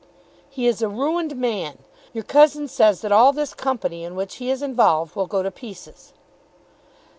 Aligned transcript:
"He 0.49 0.65
is 0.65 0.81
a 0.81 0.89
ruined 0.89 1.35
man. 1.35 1.77
Your 2.11 2.23
cousin 2.23 2.67
says 2.67 3.01
that 3.01 3.11
all 3.11 3.31
this 3.31 3.53
Company 3.53 4.03
in 4.03 4.15
which 4.15 4.37
he 4.37 4.49
is 4.49 4.63
involved 4.63 5.15
will 5.15 5.27
go 5.27 5.43
to 5.43 5.51
pieces." 5.51 6.13